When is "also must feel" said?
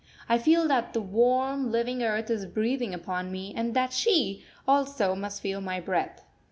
4.67-5.61